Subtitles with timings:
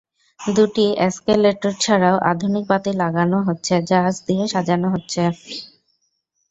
[0.39, 5.21] দুটি অ্যাসকেলেটর ছাড়াও আধুনিক বাতি লাগানো হচ্ছে, গাছ দিয়ে সাজানো হচ্ছে।